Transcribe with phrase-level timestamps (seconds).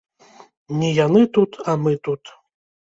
[0.79, 2.37] Не яны тут, а мы тут!